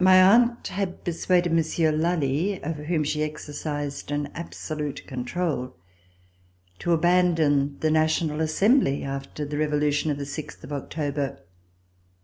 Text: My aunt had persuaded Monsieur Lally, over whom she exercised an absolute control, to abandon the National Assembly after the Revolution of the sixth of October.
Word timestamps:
My 0.00 0.20
aunt 0.20 0.66
had 0.66 1.04
persuaded 1.04 1.52
Monsieur 1.52 1.92
Lally, 1.92 2.60
over 2.64 2.82
whom 2.82 3.04
she 3.04 3.22
exercised 3.22 4.10
an 4.10 4.28
absolute 4.34 5.06
control, 5.06 5.76
to 6.80 6.92
abandon 6.92 7.78
the 7.78 7.90
National 7.92 8.40
Assembly 8.40 9.04
after 9.04 9.44
the 9.44 9.58
Revolution 9.58 10.10
of 10.10 10.18
the 10.18 10.26
sixth 10.26 10.64
of 10.64 10.72
October. 10.72 11.38